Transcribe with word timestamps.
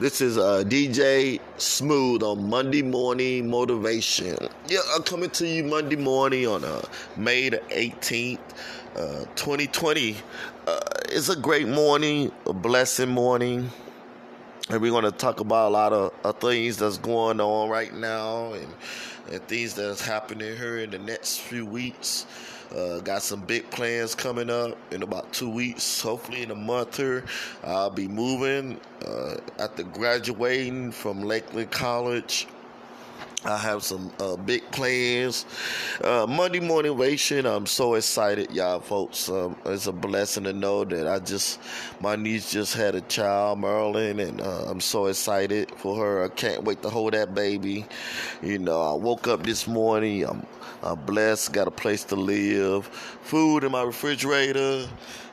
This 0.00 0.20
is 0.20 0.38
uh, 0.38 0.62
DJ 0.64 1.40
Smooth 1.56 2.22
on 2.22 2.48
Monday 2.48 2.82
Morning 2.82 3.50
Motivation. 3.50 4.36
Yeah, 4.68 4.78
I'm 4.94 5.02
coming 5.02 5.28
to 5.30 5.44
you 5.44 5.64
Monday 5.64 5.96
morning 5.96 6.46
on 6.46 6.64
uh, 6.64 6.82
May 7.16 7.48
the 7.48 7.58
18th, 7.58 8.38
uh, 8.94 9.24
2020. 9.34 10.16
Uh, 10.68 10.78
it's 11.08 11.28
a 11.30 11.34
great 11.34 11.66
morning, 11.66 12.30
a 12.46 12.52
blessing 12.52 13.08
morning. 13.08 13.72
And 14.70 14.80
we're 14.80 14.92
going 14.92 15.02
to 15.02 15.10
talk 15.10 15.40
about 15.40 15.66
a 15.66 15.72
lot 15.72 15.92
of 15.92 16.14
uh, 16.22 16.30
things 16.30 16.76
that's 16.76 16.98
going 16.98 17.40
on 17.40 17.68
right 17.68 17.92
now 17.92 18.52
and, 18.52 18.68
and 19.32 19.42
things 19.48 19.74
that's 19.74 20.00
happening 20.00 20.56
here 20.56 20.78
in 20.78 20.90
the 20.90 21.00
next 21.00 21.40
few 21.40 21.66
weeks. 21.66 22.24
Uh, 22.74 22.98
got 23.00 23.22
some 23.22 23.40
big 23.40 23.70
plans 23.70 24.14
coming 24.14 24.50
up 24.50 24.76
in 24.92 25.02
about 25.02 25.32
two 25.32 25.48
weeks. 25.48 26.02
Hopefully, 26.02 26.42
in 26.42 26.50
a 26.50 26.54
month 26.54 26.98
here, 26.98 27.24
I'll 27.64 27.90
be 27.90 28.06
moving 28.06 28.78
uh, 29.06 29.36
after 29.58 29.84
graduating 29.84 30.92
from 30.92 31.22
Lakeland 31.22 31.70
College. 31.70 32.46
I 33.44 33.56
have 33.56 33.84
some 33.84 34.12
uh, 34.18 34.36
big 34.36 34.68
plans. 34.72 35.46
Uh, 36.02 36.26
Monday 36.28 36.58
motivation. 36.58 37.46
I'm 37.46 37.66
so 37.66 37.94
excited, 37.94 38.50
y'all, 38.50 38.80
folks. 38.80 39.28
Um, 39.28 39.56
it's 39.64 39.86
a 39.86 39.92
blessing 39.92 40.44
to 40.44 40.52
know 40.52 40.84
that 40.84 41.06
I 41.06 41.20
just 41.20 41.60
my 42.00 42.16
niece 42.16 42.50
just 42.50 42.74
had 42.74 42.96
a 42.96 43.00
child, 43.02 43.60
Marilyn, 43.60 44.18
and 44.18 44.40
uh, 44.40 44.64
I'm 44.66 44.80
so 44.80 45.06
excited 45.06 45.70
for 45.76 45.96
her. 45.96 46.24
I 46.24 46.28
can't 46.28 46.64
wait 46.64 46.82
to 46.82 46.90
hold 46.90 47.14
that 47.14 47.32
baby. 47.34 47.86
You 48.42 48.58
know, 48.58 48.82
I 48.82 48.94
woke 48.94 49.28
up 49.28 49.44
this 49.44 49.68
morning. 49.68 50.24
I'm, 50.24 50.44
I'm 50.82 51.00
blessed. 51.04 51.52
Got 51.52 51.68
a 51.68 51.72
place 51.72 52.02
to 52.04 52.16
live, 52.16 52.86
food 52.86 53.62
in 53.62 53.70
my 53.70 53.82
refrigerator, 53.82 54.88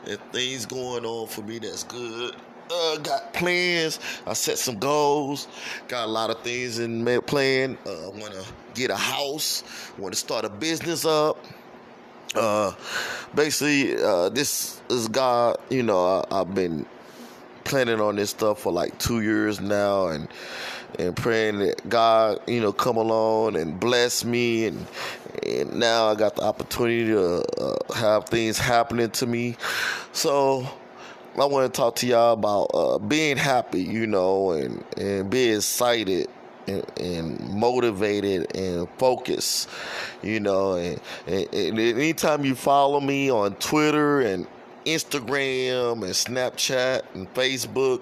and 0.07 0.19
things 0.31 0.67
going 0.67 1.05
on 1.05 1.27
for 1.27 1.41
me 1.41 1.57
that's 1.57 1.83
good 1.83 2.35
uh, 2.71 2.97
got 2.97 3.33
plans. 3.33 3.99
I 4.25 4.33
set 4.33 4.57
some 4.57 4.79
goals. 4.79 5.47
Got 5.87 6.05
a 6.05 6.11
lot 6.11 6.29
of 6.29 6.41
things 6.41 6.79
in 6.79 7.03
my 7.03 7.19
plan. 7.19 7.77
Uh, 7.85 8.09
want 8.11 8.33
to 8.33 8.45
get 8.73 8.91
a 8.91 8.95
house. 8.95 9.63
Want 9.97 10.13
to 10.13 10.19
start 10.19 10.45
a 10.45 10.49
business 10.49 11.05
up. 11.05 11.37
Uh, 12.33 12.73
basically, 13.33 14.01
uh, 14.01 14.29
this 14.29 14.81
is 14.89 15.07
God. 15.07 15.57
You 15.69 15.83
know, 15.83 16.05
I, 16.05 16.41
I've 16.41 16.53
been 16.53 16.85
planning 17.63 17.99
on 17.99 18.15
this 18.15 18.29
stuff 18.29 18.59
for 18.59 18.71
like 18.71 18.97
two 18.99 19.21
years 19.21 19.59
now, 19.59 20.07
and 20.07 20.27
and 20.99 21.15
praying 21.15 21.59
that 21.59 21.87
God, 21.89 22.39
you 22.47 22.61
know, 22.61 22.71
come 22.71 22.97
along 22.97 23.55
and 23.55 23.79
bless 23.79 24.25
me, 24.25 24.65
and 24.65 24.85
and 25.45 25.73
now 25.73 26.07
I 26.07 26.15
got 26.15 26.35
the 26.35 26.43
opportunity 26.43 27.07
to 27.07 27.43
uh, 27.61 27.93
have 27.93 28.25
things 28.25 28.57
happening 28.57 29.11
to 29.11 29.25
me. 29.25 29.55
So 30.11 30.67
I 31.37 31.45
want 31.45 31.71
to 31.71 31.77
talk 31.77 31.95
to 31.97 32.07
y'all 32.07 32.33
about 32.33 32.71
uh, 32.73 32.97
being 32.97 33.35
happy, 33.35 33.83
you 33.83 34.07
know, 34.07 34.51
and, 34.51 34.83
and 34.97 35.29
being 35.29 35.57
excited 35.57 36.29
and, 36.67 36.85
and, 36.97 37.49
motivated 37.49 38.55
and 38.55 38.87
focused, 38.97 39.69
you 40.23 40.39
know. 40.39 40.75
And, 40.75 40.99
and, 41.27 41.53
and 41.53 41.79
anytime 41.79 42.45
you 42.45 42.55
follow 42.55 43.01
me 43.01 43.29
on 43.29 43.55
Twitter 43.55 44.21
and 44.21 44.47
Instagram 44.85 46.03
and 46.03 46.13
Snapchat 46.13 47.01
and 47.15 47.31
Facebook. 47.33 48.01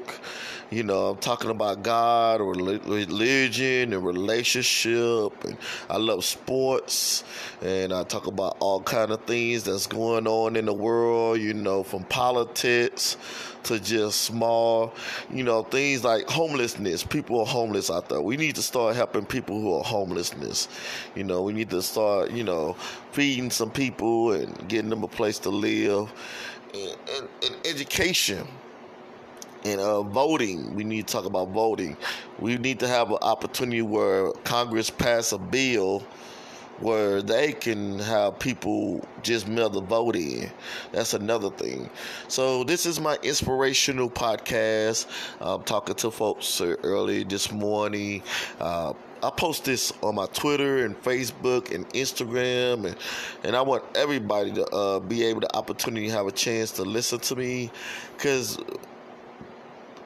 You 0.69 0.83
know, 0.83 1.11
I'm 1.11 1.17
talking 1.17 1.51
about 1.51 1.83
God 1.83 2.41
or 2.41 2.53
religion 2.53 3.93
and 3.93 4.03
relationship, 4.03 5.43
and 5.43 5.55
I 5.87 5.97
love 5.97 6.25
sports, 6.25 7.23
and 7.61 7.93
I 7.93 8.03
talk 8.03 8.25
about 8.25 8.52
all 8.63 8.81
kind 8.81 9.11
of 9.11 9.21
things 9.25 9.63
that's 9.63 9.87
going 9.87 10.25
on 10.25 10.55
in 10.55 10.65
the 10.65 10.73
world. 10.73 11.39
You 11.39 11.53
know, 11.53 11.83
from 11.83 12.05
politics 12.05 13.17
to 13.63 13.79
just 13.79 14.21
small, 14.21 14.93
you 15.29 15.43
know, 15.43 15.63
things 15.63 16.03
like 16.03 16.29
homelessness. 16.29 17.03
People 17.03 17.39
are 17.41 17.45
homeless 17.45 17.89
out 17.89 18.09
there. 18.09 18.21
We 18.21 18.37
need 18.37 18.55
to 18.55 18.61
start 18.61 18.95
helping 18.95 19.25
people 19.25 19.59
who 19.59 19.73
are 19.75 19.83
homelessness. 19.83 20.67
You 21.15 21.23
know, 21.23 21.41
we 21.41 21.53
need 21.53 21.69
to 21.71 21.81
start, 21.81 22.31
you 22.31 22.43
know, 22.43 22.75
feeding 23.11 23.51
some 23.51 23.71
people 23.71 24.33
and 24.33 24.67
getting 24.67 24.89
them 24.89 25.03
a 25.03 25.07
place 25.07 25.39
to 25.39 25.49
live 25.49 26.11
and, 26.73 26.97
and, 27.15 27.29
and 27.43 27.55
education 27.65 28.47
and 29.65 29.79
uh, 29.79 30.03
voting. 30.03 30.73
We 30.75 30.83
need 30.83 31.07
to 31.07 31.13
talk 31.13 31.25
about 31.25 31.49
voting. 31.49 31.97
We 32.39 32.57
need 32.57 32.79
to 32.79 32.87
have 32.87 33.11
an 33.11 33.19
opportunity 33.21 33.81
where 33.81 34.31
Congress 34.43 34.89
pass 34.89 35.31
a 35.31 35.37
bill 35.37 36.03
where 36.79 37.21
they 37.21 37.53
can 37.53 37.99
have 37.99 38.39
people 38.39 39.05
just 39.21 39.47
mail 39.47 39.69
the 39.69 39.81
vote 39.81 40.15
in. 40.15 40.49
That's 40.91 41.13
another 41.13 41.49
thing. 41.49 41.89
So 42.27 42.63
this 42.63 42.85
is 42.85 42.99
my 42.99 43.17
inspirational 43.23 44.09
podcast. 44.09 45.07
I'm 45.39 45.63
talking 45.63 45.95
to 45.95 46.11
folks 46.11 46.59
early 46.61 47.23
this 47.23 47.51
morning. 47.51 48.23
Uh, 48.59 48.93
I 49.21 49.29
post 49.29 49.63
this 49.63 49.93
on 50.01 50.15
my 50.15 50.25
Twitter 50.33 50.83
and 50.83 51.01
Facebook 51.01 51.73
and 51.73 51.87
Instagram, 51.91 52.85
and, 52.85 52.95
and 53.45 53.55
I 53.55 53.61
want 53.61 53.85
everybody 53.95 54.51
to 54.51 54.65
uh, 54.65 54.99
be 54.99 55.23
able 55.23 55.39
to 55.41 55.55
opportunity 55.55 56.07
to 56.07 56.13
have 56.13 56.27
a 56.27 56.31
chance 56.33 56.71
to 56.73 56.81
listen 56.83 57.19
to 57.19 57.35
me, 57.37 57.71
because 58.17 58.57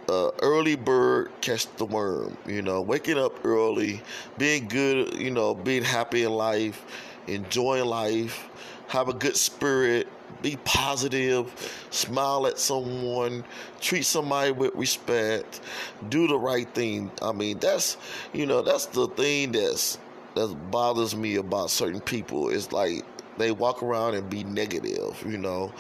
uh, 0.09 0.31
early 0.41 0.75
bird 0.75 1.31
catch 1.41 1.67
the 1.77 1.85
worm. 1.85 2.37
You 2.45 2.61
know, 2.61 2.81
waking 2.81 3.17
up 3.17 3.45
early, 3.45 4.01
being 4.37 4.67
good. 4.67 5.15
You 5.15 5.31
know, 5.31 5.53
being 5.53 5.83
happy 5.83 6.23
in 6.23 6.31
life, 6.31 6.83
enjoying 7.27 7.85
life, 7.85 8.49
have 8.87 9.09
a 9.09 9.13
good 9.13 9.35
spirit, 9.35 10.07
be 10.41 10.57
positive, 10.63 11.51
smile 11.89 12.47
at 12.47 12.59
someone, 12.59 13.43
treat 13.79 14.03
somebody 14.03 14.51
with 14.51 14.73
respect, 14.75 15.61
do 16.09 16.27
the 16.27 16.37
right 16.37 16.67
thing. 16.73 17.11
I 17.21 17.31
mean, 17.31 17.59
that's 17.59 17.97
you 18.33 18.45
know, 18.45 18.61
that's 18.61 18.87
the 18.87 19.07
thing 19.07 19.51
that's 19.51 19.97
that 20.35 20.71
bothers 20.71 21.15
me 21.15 21.35
about 21.35 21.69
certain 21.69 22.01
people. 22.01 22.49
It's 22.49 22.71
like 22.71 23.03
they 23.37 23.51
walk 23.51 23.83
around 23.83 24.15
and 24.15 24.29
be 24.29 24.43
negative, 24.43 25.23
you 25.27 25.37
know. 25.37 25.71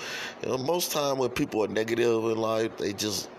You 0.41 0.49
know 0.49 0.57
most 0.57 0.91
time 0.91 1.17
when 1.17 1.29
people 1.29 1.63
are 1.63 1.67
negative 1.67 2.25
in 2.25 2.37
life, 2.37 2.77
they 2.77 2.93
just 2.93 3.29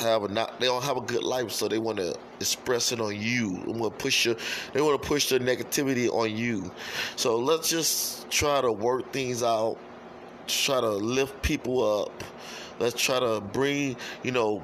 have 0.00 0.24
a 0.24 0.28
not 0.28 0.58
they 0.60 0.66
don't 0.66 0.82
have 0.82 0.96
a 0.96 1.00
good 1.00 1.22
life, 1.22 1.50
so 1.50 1.68
they 1.68 1.78
want 1.78 1.98
to 1.98 2.14
express 2.40 2.92
it 2.92 3.00
on 3.00 3.20
you. 3.20 3.62
They 3.66 3.72
want 3.72 3.98
to 3.98 4.02
push 4.02 4.26
your 4.26 4.36
they 4.72 4.80
want 4.80 5.00
to 5.00 5.08
push 5.08 5.28
their 5.28 5.40
negativity 5.40 6.08
on 6.12 6.36
you. 6.36 6.70
So 7.16 7.36
let's 7.36 7.68
just 7.68 8.30
try 8.30 8.60
to 8.60 8.72
work 8.72 9.12
things 9.12 9.42
out. 9.42 9.76
Try 10.46 10.80
to 10.80 10.90
lift 10.90 11.40
people 11.42 12.02
up. 12.02 12.24
Let's 12.78 13.00
try 13.00 13.20
to 13.20 13.40
bring 13.40 13.96
you 14.22 14.32
know, 14.32 14.62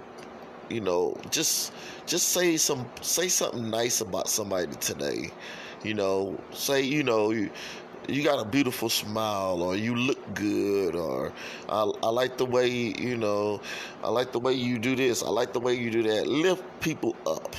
you 0.68 0.80
know, 0.80 1.16
just 1.30 1.72
just 2.06 2.28
say 2.28 2.56
some 2.56 2.86
say 3.00 3.28
something 3.28 3.70
nice 3.70 4.00
about 4.00 4.28
somebody 4.28 4.74
today. 4.76 5.30
You 5.84 5.94
know, 5.94 6.38
say 6.52 6.82
you 6.82 7.02
know 7.04 7.30
you 7.30 7.50
you 8.08 8.24
got 8.24 8.40
a 8.40 8.48
beautiful 8.48 8.88
smile 8.88 9.62
or 9.62 9.76
you 9.76 9.94
look 9.94 10.34
good 10.34 10.94
or 10.94 11.32
I, 11.68 11.82
I 12.02 12.08
like 12.08 12.38
the 12.38 12.46
way 12.46 12.68
you 12.68 13.16
know 13.16 13.60
i 14.02 14.08
like 14.08 14.32
the 14.32 14.40
way 14.40 14.54
you 14.54 14.78
do 14.78 14.96
this 14.96 15.22
i 15.22 15.28
like 15.28 15.52
the 15.52 15.60
way 15.60 15.74
you 15.74 15.90
do 15.90 16.02
that. 16.04 16.26
Lift 16.26 16.62
people 16.80 17.16
up. 17.26 17.54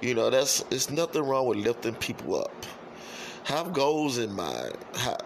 You 0.00 0.14
know 0.14 0.30
that's 0.30 0.64
it's 0.70 0.90
nothing 0.90 1.22
wrong 1.22 1.46
with 1.46 1.58
lifting 1.58 1.94
people 1.94 2.40
up. 2.40 2.66
Have 3.44 3.72
goals 3.72 4.18
in 4.18 4.32
mind. 4.34 4.76
Have, 4.96 5.20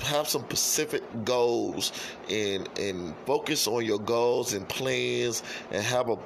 have 0.00 0.28
some 0.28 0.42
specific 0.42 1.02
goals 1.24 1.92
and 2.28 2.68
and 2.78 3.14
focus 3.26 3.66
on 3.66 3.84
your 3.84 3.98
goals 3.98 4.54
and 4.54 4.68
plans 4.68 5.42
and 5.70 5.82
have 5.82 6.08
a 6.08 6.18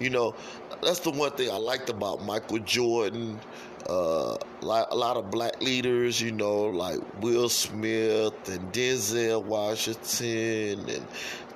you 0.00 0.10
know 0.10 0.34
that's 0.82 1.00
the 1.00 1.10
one 1.10 1.30
thing 1.32 1.50
I 1.50 1.56
liked 1.56 1.90
about 1.90 2.24
Michael 2.24 2.58
Jordan. 2.60 3.40
Uh, 3.88 4.36
a 4.62 4.66
lot 4.66 5.16
of 5.16 5.30
black 5.30 5.62
leaders, 5.62 6.20
you 6.20 6.32
know, 6.32 6.64
like 6.64 6.98
Will 7.22 7.48
Smith 7.48 8.48
and 8.48 8.72
Denzel 8.72 9.44
Washington 9.44 10.88
and 10.90 11.06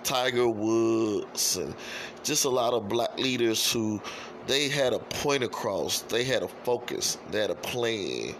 Tiger 0.04 0.48
Woods, 0.48 1.56
and 1.56 1.74
just 2.22 2.44
a 2.44 2.48
lot 2.48 2.72
of 2.72 2.88
black 2.88 3.18
leaders 3.18 3.72
who 3.72 4.00
they 4.46 4.68
had 4.68 4.92
a 4.92 4.98
point 4.98 5.42
across. 5.42 6.00
They 6.02 6.24
had 6.24 6.42
a 6.42 6.48
focus. 6.48 7.18
They 7.30 7.40
had 7.40 7.50
a 7.50 7.54
plan. 7.54 8.34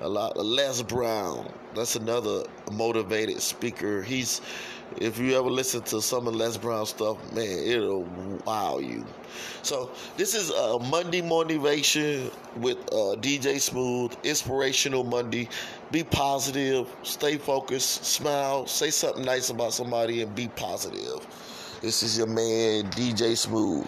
A 0.00 0.08
lot. 0.08 0.36
Les 0.36 0.82
Brown. 0.82 1.52
That's 1.74 1.96
another 1.96 2.44
motivated 2.72 3.40
speaker. 3.42 4.02
He's. 4.02 4.40
If 4.96 5.18
you 5.18 5.38
ever 5.38 5.48
listen 5.48 5.82
to 5.82 6.02
some 6.02 6.26
of 6.26 6.34
Les 6.34 6.56
Brown 6.56 6.84
stuff, 6.84 7.16
man, 7.32 7.46
it'll 7.64 8.08
wow 8.44 8.78
you. 8.78 9.06
So 9.62 9.90
this 10.16 10.34
is 10.34 10.50
a 10.50 10.80
Monday 10.80 11.22
motivation 11.22 12.28
with 12.56 12.78
uh, 12.92 13.14
DJ 13.20 13.60
Smooth, 13.60 14.16
inspirational 14.24 15.04
Monday. 15.04 15.48
Be 15.92 16.02
positive, 16.02 16.88
stay 17.04 17.36
focused, 17.36 18.04
smile, 18.04 18.66
say 18.66 18.90
something 18.90 19.24
nice 19.24 19.50
about 19.50 19.72
somebody, 19.72 20.22
and 20.22 20.34
be 20.34 20.48
positive. 20.48 21.24
This 21.80 22.02
is 22.02 22.18
your 22.18 22.26
man 22.26 22.90
DJ 22.90 23.36
Smooth. 23.36 23.86